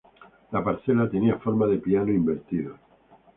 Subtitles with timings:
[0.49, 2.73] La parcela tenía forma de piano invertido.